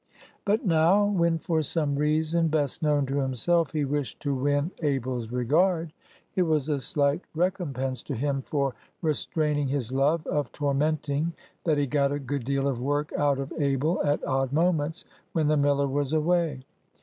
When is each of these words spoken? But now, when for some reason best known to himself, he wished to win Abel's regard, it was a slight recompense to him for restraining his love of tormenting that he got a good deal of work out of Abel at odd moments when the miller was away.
But 0.45 0.65
now, 0.65 1.05
when 1.05 1.37
for 1.37 1.61
some 1.61 1.93
reason 1.95 2.47
best 2.47 2.81
known 2.81 3.05
to 3.05 3.19
himself, 3.19 3.71
he 3.71 3.85
wished 3.85 4.19
to 4.21 4.33
win 4.33 4.71
Abel's 4.81 5.29
regard, 5.31 5.93
it 6.35 6.41
was 6.41 6.69
a 6.69 6.79
slight 6.81 7.21
recompense 7.35 8.01
to 8.09 8.15
him 8.15 8.41
for 8.41 8.73
restraining 9.03 9.67
his 9.67 9.91
love 9.91 10.25
of 10.25 10.51
tormenting 10.51 11.33
that 11.65 11.77
he 11.77 11.85
got 11.85 12.11
a 12.11 12.17
good 12.17 12.45
deal 12.45 12.67
of 12.67 12.81
work 12.81 13.13
out 13.13 13.37
of 13.37 13.53
Abel 13.59 14.01
at 14.03 14.25
odd 14.25 14.51
moments 14.51 15.05
when 15.33 15.45
the 15.45 15.55
miller 15.55 15.87
was 15.87 16.13
away. 16.13 16.61